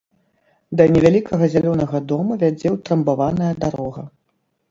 [0.79, 4.01] Да невялікага зялёнага дома вядзе ўтрамбаваная дарога.